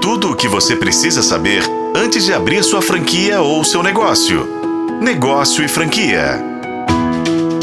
[0.00, 1.62] Tudo o que você precisa saber
[1.94, 4.48] antes de abrir sua franquia ou seu negócio.
[4.98, 6.42] Negócio e franquia.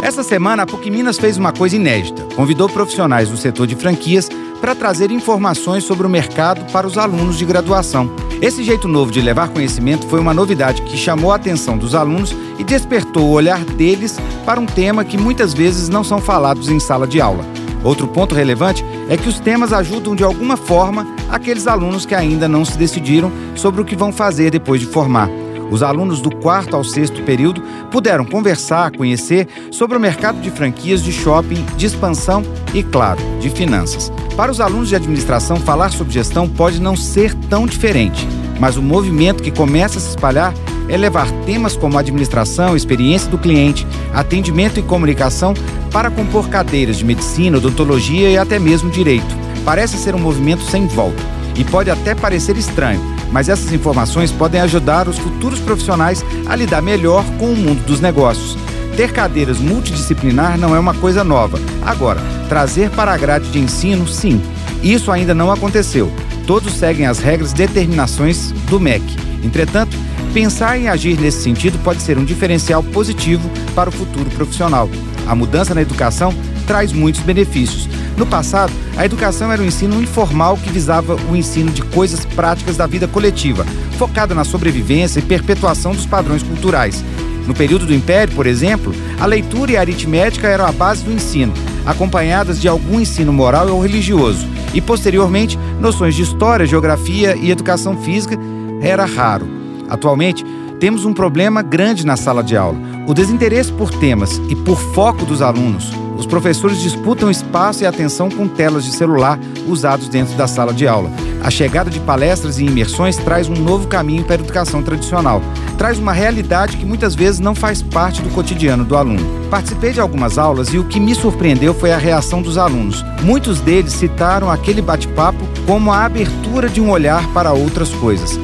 [0.00, 2.26] Essa semana, a PUC Minas fez uma coisa inédita.
[2.36, 4.28] Convidou profissionais do setor de franquias
[4.60, 8.08] para trazer informações sobre o mercado para os alunos de graduação.
[8.40, 12.34] Esse jeito novo de levar conhecimento foi uma novidade que chamou a atenção dos alunos
[12.58, 14.16] e despertou o olhar deles
[14.46, 17.44] para um tema que muitas vezes não são falados em sala de aula.
[17.82, 22.48] Outro ponto relevante é que os temas ajudam de alguma forma aqueles alunos que ainda
[22.48, 25.28] não se decidiram sobre o que vão fazer depois de formar.
[25.70, 31.02] Os alunos do quarto ao sexto período puderam conversar, conhecer sobre o mercado de franquias
[31.02, 32.42] de shopping, de expansão
[32.74, 34.12] e, claro, de finanças.
[34.36, 38.26] Para os alunos de administração, falar sobre gestão pode não ser tão diferente,
[38.58, 40.52] mas o movimento que começa a se espalhar
[40.90, 45.54] é levar temas como administração, experiência do cliente, atendimento e comunicação
[45.92, 49.38] para compor cadeiras de medicina, odontologia e até mesmo direito.
[49.64, 51.22] Parece ser um movimento sem volta
[51.56, 56.82] e pode até parecer estranho, mas essas informações podem ajudar os futuros profissionais a lidar
[56.82, 58.58] melhor com o mundo dos negócios.
[58.96, 61.58] Ter cadeiras multidisciplinar não é uma coisa nova.
[61.86, 64.42] Agora, trazer para a grade de ensino, sim.
[64.82, 66.10] Isso ainda não aconteceu.
[66.46, 69.29] Todos seguem as regras e determinações do MEC.
[69.42, 69.96] Entretanto,
[70.32, 74.88] Pensar em agir nesse sentido pode ser um diferencial positivo para o futuro profissional.
[75.26, 76.32] A mudança na educação
[76.68, 77.88] traz muitos benefícios.
[78.16, 82.76] No passado, a educação era um ensino informal que visava o ensino de coisas práticas
[82.76, 83.66] da vida coletiva,
[83.98, 87.02] focada na sobrevivência e perpetuação dos padrões culturais.
[87.44, 91.12] No período do Império, por exemplo, a leitura e a aritmética eram a base do
[91.12, 91.52] ensino,
[91.84, 94.46] acompanhadas de algum ensino moral ou religioso.
[94.72, 98.38] E posteriormente, noções de história, geografia e educação física
[98.80, 99.46] era raro.
[99.88, 100.44] Atualmente,
[100.78, 105.24] temos um problema grande na sala de aula: o desinteresse por temas e por foco
[105.26, 105.92] dos alunos.
[106.16, 110.86] Os professores disputam espaço e atenção com telas de celular usados dentro da sala de
[110.86, 111.10] aula.
[111.42, 115.40] A chegada de palestras e imersões traz um novo caminho para a educação tradicional.
[115.78, 119.24] Traz uma realidade que muitas vezes não faz parte do cotidiano do aluno.
[119.50, 123.02] Participei de algumas aulas e o que me surpreendeu foi a reação dos alunos.
[123.22, 128.38] Muitos deles citaram aquele bate-papo como a abertura de um olhar para outras coisas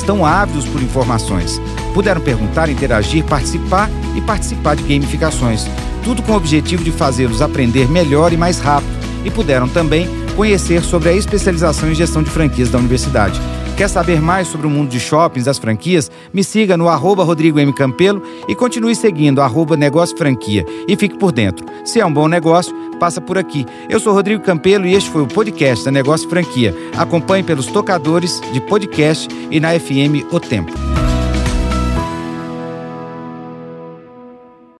[0.00, 1.60] estão ávidos por informações.
[1.94, 5.66] Puderam perguntar, interagir, participar e participar de gamificações.
[6.02, 8.90] Tudo com o objetivo de fazê-los aprender melhor e mais rápido.
[9.24, 13.40] E puderam também conhecer sobre a especialização em gestão de franquias da universidade.
[13.76, 16.10] Quer saber mais sobre o mundo de shoppings, das franquias?
[16.34, 17.72] Me siga no arroba Rodrigo M.
[17.72, 21.64] Campelo e continue seguindo arroba Negócio Franquia e fique por dentro.
[21.84, 23.64] Se é um bom negócio, passa por aqui.
[23.88, 26.74] Eu sou Rodrigo Campelo e este foi o podcast da Negócio Franquia.
[26.96, 30.89] Acompanhe pelos tocadores de podcast e na FM O Tempo.